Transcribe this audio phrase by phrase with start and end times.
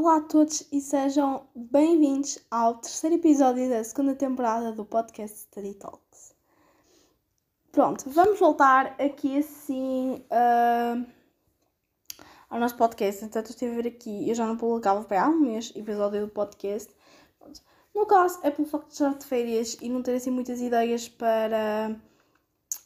[0.00, 5.74] Olá a todos e sejam bem-vindos ao terceiro episódio da segunda temporada do podcast Study
[5.74, 6.36] Talks.
[7.72, 11.04] Pronto, vamos voltar aqui assim uh,
[12.48, 13.28] ao nosso podcast.
[13.34, 16.28] Eu estive a ver aqui, eu já não publicava para há um mês episódio do
[16.28, 16.94] podcast.
[17.36, 17.60] Pronto.
[17.92, 21.08] No caso, é pelo facto de estar de férias e não ter assim muitas ideias
[21.08, 22.00] para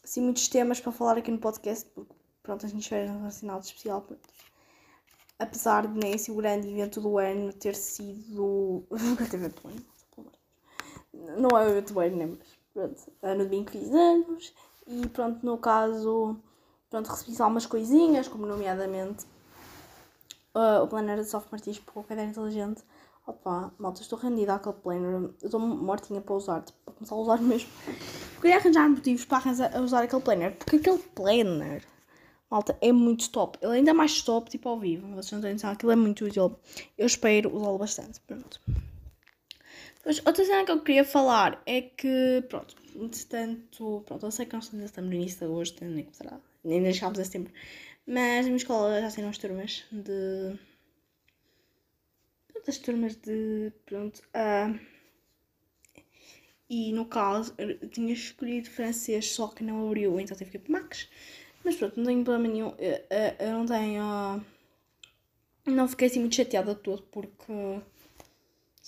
[0.03, 3.29] assim muitos temas para falar aqui no podcast, porque pronto, as minhas férias não são
[3.29, 4.01] assim nada especial.
[4.01, 4.27] Pronto
[5.43, 8.85] apesar de nem assim o grande evento do ano ter sido.
[9.17, 9.83] grande evento do ano?
[11.39, 12.27] Não é o evento do ano, né?
[12.27, 14.55] Mas pronto, no domingo fiz anos
[14.87, 16.37] e pronto, no caso,
[16.91, 19.25] pronto, recebi algumas coisinhas, como nomeadamente
[20.55, 22.83] uh, o planner de software tipo o caderno inteligente.
[23.27, 25.31] Opa, malta, estou rendida àquele planner.
[25.43, 27.71] Estou mortinha para usar, tipo, para começar a usar mesmo.
[28.41, 31.85] Queria arranjar motivos para arranjar, usar aquele planner, porque aquele planner
[32.53, 33.59] Malta, é muito top.
[33.63, 35.07] Ele é ainda mais top, tipo, ao vivo.
[35.15, 36.55] Vocês não têm noção, aquilo é muito útil.
[36.99, 38.21] Eu espero usá-lo bastante.
[38.21, 38.61] Pronto.
[40.27, 44.71] Outra cena que eu queria falar é que, pronto, entretanto, pronto, eu sei que nós
[44.71, 47.53] estamos no início de agosto, nem começará, nem chegámos a setembro,
[48.07, 50.59] mas a minha escola já tem umas turmas de.
[52.69, 53.73] As turmas de.
[53.87, 54.23] Pronto.
[54.35, 54.79] Uh,
[56.69, 60.61] e no caso, eu tinha escolhido francês, só que não abriu, então tive que ir
[60.61, 61.09] para Max.
[61.65, 62.75] Mas pronto, não tenho problema nenhum.
[62.79, 64.45] Eu, eu, eu não tenho.
[65.67, 67.81] Não fiquei assim muito chateada de todo porque.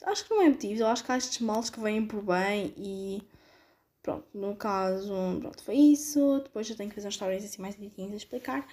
[0.05, 0.83] Acho que não é motivo.
[0.83, 3.23] Eu acho que há estes males que vêm por bem e.
[4.03, 6.41] Pronto, no caso, pronto, foi isso.
[6.43, 8.67] Depois eu tenho que fazer uns stories assim mais direitinhos a explicar.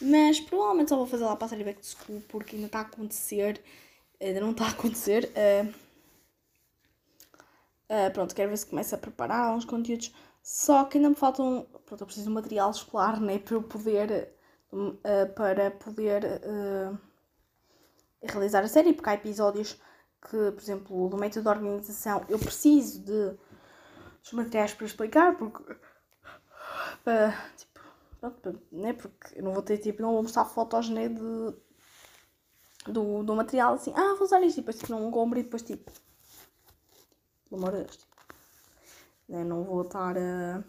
[0.00, 2.78] Mas provavelmente só vou fazer lá para a série Back to School porque ainda está
[2.78, 3.60] a acontecer.
[4.20, 5.30] Ainda não está a acontecer.
[5.34, 5.68] Uh,
[7.90, 10.12] uh, pronto, quero ver se começa a preparar uns conteúdos
[10.50, 11.66] só que ainda me faltam.
[11.84, 14.34] Pronto, eu preciso de material escolar né, para eu poder.
[14.72, 14.96] Uh,
[15.34, 16.98] para poder uh,
[18.22, 19.74] realizar a série, porque há episódios
[20.22, 23.36] que, por exemplo, do método de organização, eu preciso de
[24.22, 25.76] dos materiais para explicar, porque.
[27.04, 27.80] Para, tipo,
[28.18, 31.54] pronto, né, porque eu não vou ter tipo, não vou mostrar fotos né, de,
[32.90, 35.62] do, do material assim, ah, vou usar isto, e depois tipo, não compro e depois
[35.62, 35.92] tipo.
[37.50, 37.96] Pelo amor de Deus.
[37.98, 38.17] Tipo,
[39.28, 39.44] né?
[39.44, 40.64] Não vou estar a,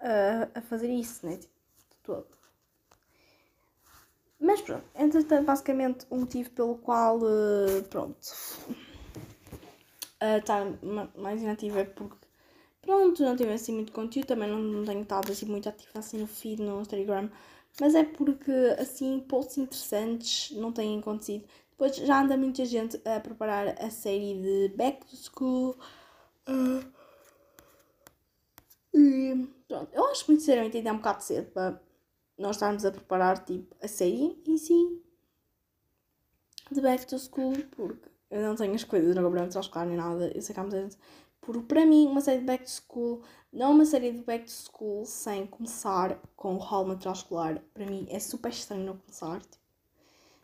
[0.00, 1.36] a, a fazer isso, né?
[1.36, 1.54] Tipo,
[1.90, 2.42] de todo.
[4.40, 8.18] Mas pronto, entretanto, basicamente o motivo pelo qual, uh, pronto,
[10.20, 12.26] está uh, mais inativa é porque,
[12.80, 16.18] pronto, não tive assim muito conteúdo, também não, não tenho estado assim muito ativa assim
[16.18, 17.30] no feed, no Instagram,
[17.80, 21.44] mas é porque, assim, posts interessantes não têm acontecido.
[21.70, 25.76] Depois já anda muita gente a preparar a série de Back to School,
[26.48, 26.84] Uh,
[28.94, 31.80] e pronto, eu acho muito sinceramente ainda é um bocado cedo para
[32.36, 35.02] nós estarmos a preparar tipo a série em si
[36.70, 40.32] de Back to School, porque eu não tenho as coisas no programa escolar nem nada,
[40.34, 40.96] eu sei que há muita gente.
[41.40, 43.22] Porque para mim, uma série de Back to School,
[43.52, 47.84] não uma série de Back to School sem começar com o hall material escolar, para
[47.86, 49.40] mim é super estranho não começar.
[49.40, 49.62] Tipo,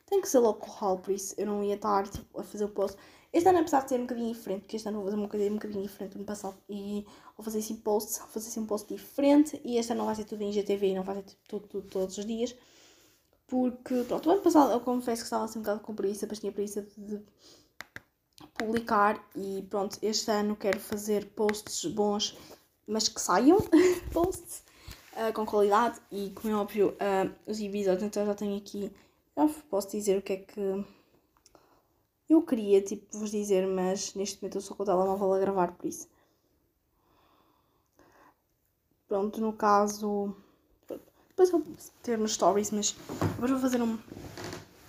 [0.07, 2.43] tem que ser logo com o hall, por isso eu não ia estar tipo, a
[2.43, 2.99] fazer o post.
[3.31, 5.51] Este ano, apesar de ser um bocadinho diferente, porque este ano vou fazer uma coisa
[5.51, 7.07] um bocadinho diferente do ano passado e
[7.37, 10.15] vou fazer assim posts, vou fazer assim um post diferente e este ano não vai
[10.15, 12.55] ser tudo em GTV não vai ser tudo, tudo, todos os dias.
[13.47, 16.39] Porque, pronto, o ano passado eu confesso que estava assim um bocado com preguiça, mas
[16.39, 17.23] tinha preguiça de
[18.55, 22.37] publicar e pronto, este ano quero fazer posts bons,
[22.87, 23.59] mas que saiam
[24.13, 24.63] posts
[25.13, 28.93] uh, com qualidade e, como é óbvio, uh, os episódios, então já tenho aqui,
[29.37, 30.85] já posso dizer o que é que
[32.29, 35.73] eu queria, tipo, vos dizer, mas neste momento eu sou com o telemóvel a gravar,
[35.73, 36.09] por isso.
[39.09, 40.37] Pronto, no caso.
[41.29, 41.63] Depois vou
[42.03, 42.95] ter nos stories, mas
[43.37, 43.99] agora vou fazer um,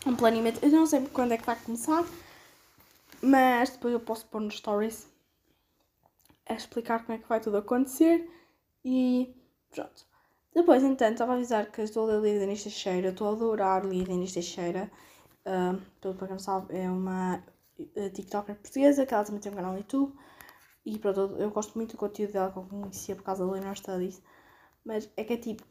[0.05, 0.59] um planeamento.
[0.63, 2.03] Eu não sei quando é que vai começar,
[3.21, 5.07] mas depois eu posso pôr nos stories
[6.47, 8.27] a explicar como é que vai tudo acontecer
[8.83, 9.33] e
[9.71, 10.05] pronto.
[10.53, 14.33] Depois, entanto, estava a avisar que estou a ler Inês Teixeira, estou a adorar Inês
[14.33, 14.91] Teixeira.
[15.49, 17.43] Uh, para quem não sabe, é uma
[17.79, 20.13] uh, TikToker portuguesa que ela também tem um canal no YouTube.
[20.85, 23.75] E pronto, eu gosto muito do conteúdo dela que eu conhecia por causa da Leonor
[23.75, 24.21] Studies.
[24.85, 25.63] Mas é que é tipo,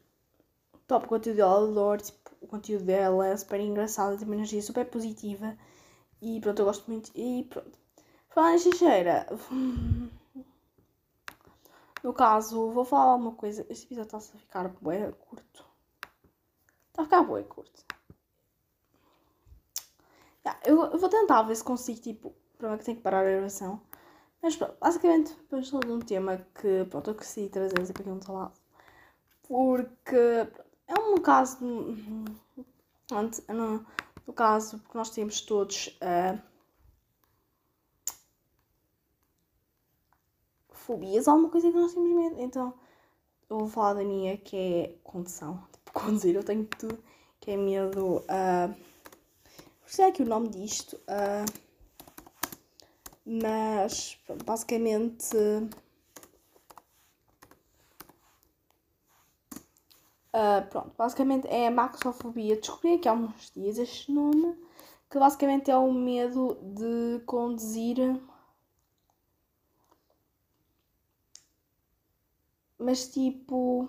[0.86, 4.62] top o conteúdo dela, adoro, tipo, o conteúdo dela é super engraçado, tem uma energia
[4.62, 5.56] super positiva.
[6.20, 7.10] E pronto, eu gosto muito.
[7.14, 7.78] E pronto.
[8.30, 9.26] Falar em xixeira.
[12.02, 13.66] No caso, vou falar uma coisa.
[13.68, 15.64] Este episódio está-se a ficar bué curto.
[16.88, 17.84] Está a ficar bué curto.
[20.64, 23.80] Eu, eu vou tentar ver se consigo, tipo, problema que tenho que parar a gravação.
[24.42, 28.32] Mas pronto, basicamente falar de um tema que pronto, eu decidi trazer aqui para aqui
[28.32, 28.54] lado.
[29.42, 30.16] Porque
[30.86, 31.58] é um caso
[33.48, 33.86] eu não
[34.26, 36.38] No caso, porque nós temos todos uh,
[40.70, 42.36] fobias, alguma coisa que nós temos medo.
[42.38, 42.74] Então,
[43.48, 45.62] eu vou falar da minha que é condução.
[45.72, 47.02] Tipo, conduzir, eu tenho tudo
[47.40, 48.18] que é medo.
[48.18, 48.87] Uh,
[49.88, 50.96] sei aqui o nome disto.
[51.08, 51.68] Uh,
[53.24, 55.36] mas, basicamente.
[60.32, 62.56] Uh, pronto, basicamente é a maxofobia.
[62.56, 64.56] Descobri aqui há uns dias este nome,
[65.10, 67.98] que basicamente é o medo de conduzir.
[72.78, 73.88] Mas tipo.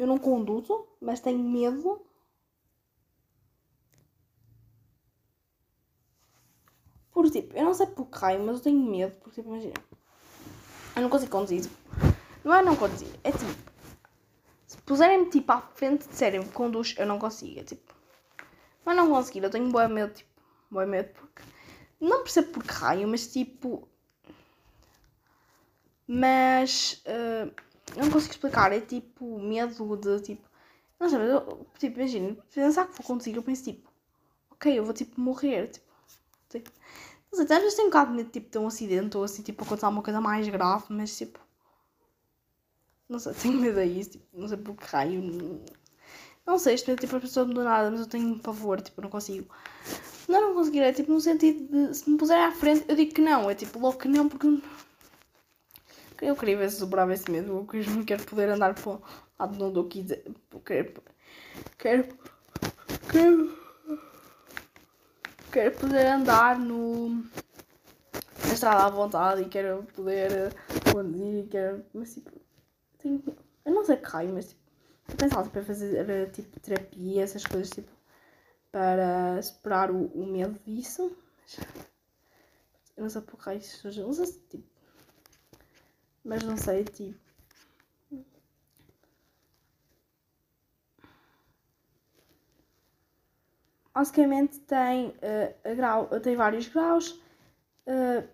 [0.00, 2.00] Eu não conduzo, mas tenho medo.
[7.12, 9.14] Por tipo, eu não sei por que raio, mas eu tenho medo.
[9.16, 9.74] Porque tipo, imagina.
[10.96, 11.70] Eu não consigo conduzir.
[12.42, 13.70] Não é não conduzir, é tipo.
[14.66, 17.60] Se puserem-me tipo à frente de sério, conduz, eu não consigo.
[17.60, 17.94] É tipo.
[18.82, 20.30] Mas não conseguir, eu tenho bom medo, tipo.
[20.70, 21.42] Bom medo porque.
[22.00, 23.86] Não percebo por que raio, mas tipo.
[26.08, 27.04] Mas.
[27.04, 27.52] Uh,
[27.96, 30.48] não consigo explicar, é tipo medo de tipo.
[30.98, 33.90] Não sei, mas eu, tipo, imagina, pensar que vou conduzir, eu penso tipo.
[34.50, 35.68] Ok, eu vou tipo morrer,
[36.48, 36.70] tipo.
[37.32, 39.42] não sei, às vezes tenho um bocado de medo tipo, de um acidente ou assim,
[39.42, 41.40] tipo, acontecer alguma coisa mais grave, mas tipo.
[43.08, 45.60] Não sei, tenho medo a isso, tipo, não sei por que raio.
[46.46, 49.10] Não sei, isto é tipo a pessoa do nada, mas eu tenho pavor, tipo, não
[49.10, 49.48] consigo.
[50.28, 53.12] Não, não conseguir, é tipo no sentido de se me puserem à frente, eu digo
[53.14, 54.46] que não, é tipo logo que não, porque.
[56.20, 59.02] Eu queria ver se dobrava esse medo, eu quero, poder andar para o
[59.38, 60.22] lado onde eu quiser.
[60.64, 61.02] Quero.
[61.78, 62.18] Quero.
[63.10, 63.58] Quero.
[65.50, 67.24] Quero poder andar no.
[68.46, 70.54] na estrada à vontade e quero poder
[70.92, 71.84] conduzir e quero.
[71.94, 72.30] Mas tipo
[72.98, 73.22] tenho,
[73.64, 74.60] eu não sei raio, mas tipo,
[75.16, 77.90] pensava para fazer tipo terapia, essas coisas tipo
[78.70, 81.16] para superar o, o medo disso.
[81.42, 81.58] Mas,
[82.96, 83.60] eu não sei por que raio
[83.96, 84.79] não sei tipo.
[86.24, 87.18] Mas não sei, tipo.
[93.94, 97.20] Basicamente tem, uh, grau, tem vários graus.
[97.86, 98.26] Uh,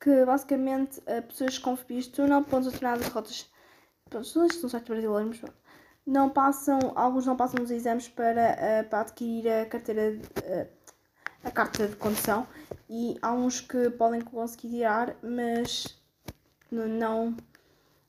[0.00, 3.50] que basicamente uh, pessoas com fobias de túnel, pontos determinadas rotas,
[4.08, 5.52] pronto, são sites brasileiros, mas
[6.06, 10.79] não passam, alguns não passam nos exames para, uh, para adquirir a carteira, uh,
[11.42, 12.46] a carta de condução
[12.88, 15.98] e há uns que podem conseguir tirar, mas
[16.70, 17.36] não,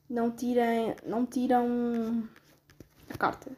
[0.08, 2.28] não, tirem, não tiram
[3.10, 3.50] a carta.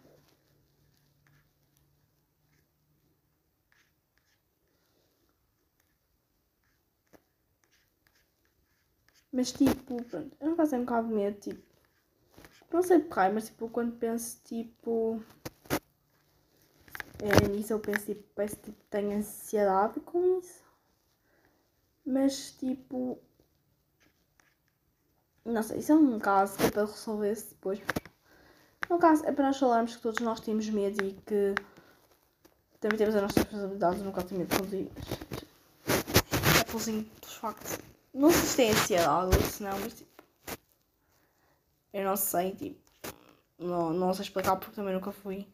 [9.33, 11.63] Mas tipo, pronto, eu não faço um bocado de medo, tipo.
[12.73, 15.21] Não sei porquê, mas tipo, quando penso tipo.
[17.25, 20.63] É, nisso eu penso tipo, parece tipo tenho ansiedade com isso.
[22.05, 23.19] Mas tipo.
[25.43, 27.81] Não sei, isso é um caso que é para resolver-se depois.
[28.91, 31.55] No caso, é para nós falarmos que todos nós temos medo e que
[32.79, 34.91] também temos as nossas responsabilidades, no caso, de conduzir.
[36.61, 37.79] É pelo dos factos.
[38.13, 40.23] Não sei se tem ansiedade ou se não, mas tipo.
[41.91, 42.79] Eu não sei, tipo.
[43.59, 45.49] Não, não sei explicar porque também nunca fui.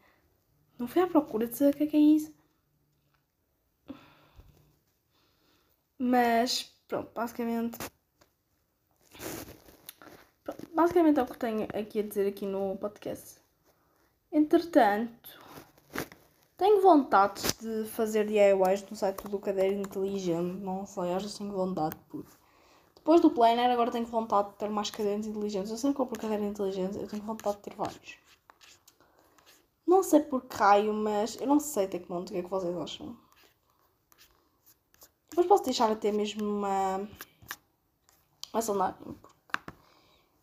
[0.81, 2.33] Não fui à procura de saber o que é, que é isso.
[5.99, 7.79] Mas, pronto, basicamente.
[10.75, 13.39] Basicamente é o que tenho aqui a dizer aqui no podcast.
[14.33, 15.39] Entretanto,
[16.57, 20.63] tenho vontade de fazer DIYs no site do caderno inteligente.
[20.63, 21.95] Não sei, acho que tenho vontade
[22.95, 25.71] depois do planner, agora tenho vontade de ter mais cadernos inteligentes.
[25.71, 28.17] Eu sempre compro caderno inteligente, eu tenho vontade de ter vários.
[29.91, 32.43] Não sei por que raio, mas eu não sei até que monte o que é
[32.45, 33.19] que vocês acham.
[35.29, 37.09] Depois posso deixar até mesmo uma,
[38.53, 39.19] uma sondagem.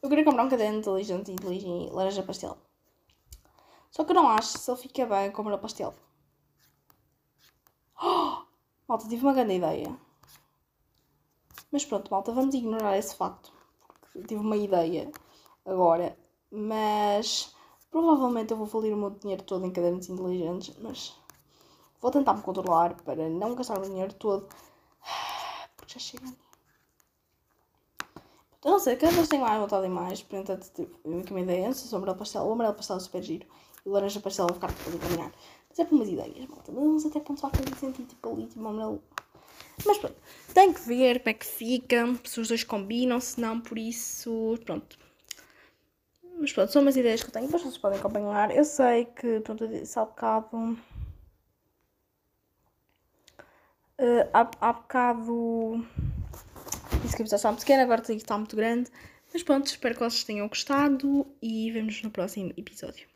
[0.01, 2.57] Eu queria comprar um caderno inteligente e laranja pastel.
[3.89, 5.95] Só que eu não acho se ele fica bem com o pastel.
[8.03, 8.43] Oh!
[8.85, 9.97] Malta, tive uma grande ideia.
[11.71, 13.53] Mas pronto, malta, vamos ignorar esse facto.
[14.01, 15.09] Porque tive uma ideia
[15.65, 16.17] agora.
[16.51, 17.55] Mas
[17.97, 20.75] provavelmente eu vou falir o meu dinheiro todo em cadernos inteligentes.
[20.79, 21.15] Mas
[21.99, 24.47] vou tentar me controlar para não gastar o dinheiro todo.
[25.75, 26.27] Porque já chega.
[28.63, 30.21] Eu não sei, cada vez tenho mais vontade em mais.
[30.21, 31.67] Portanto, tipo, eu uma ideia.
[31.67, 32.43] Antes sobre o pastel.
[32.45, 33.47] O amarelo pastel é super giro.
[33.85, 35.31] E o laranja pastel vai ficar para caminhar.
[35.69, 36.71] Mas é por umas ideias, malta.
[36.71, 38.07] Mas até ponto vai fazer sentido.
[38.07, 39.01] Tipo ali, tipo, amarelo
[39.85, 40.15] Mas pronto,
[40.53, 44.57] tem que ver como é que fica, se os dois combinam, se não, por isso,
[44.65, 44.97] pronto.
[46.39, 48.55] Mas pronto, são umas ideias que eu tenho, vocês podem acompanhar.
[48.55, 50.77] Eu sei que, pronto, eu disse há bocado.
[53.99, 55.85] Uh, há, há bocado.
[57.01, 58.91] Disse que a episódio está muito pequeno, agora está muito grande.
[59.33, 63.07] Mas pronto, espero que vocês tenham gostado e vemos no próximo episódio.